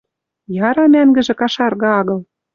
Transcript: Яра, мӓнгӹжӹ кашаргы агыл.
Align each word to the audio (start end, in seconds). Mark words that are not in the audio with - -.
Яра, 0.67 0.85
мӓнгӹжӹ 0.93 1.33
кашаргы 1.39 1.87
агыл. 1.99 2.19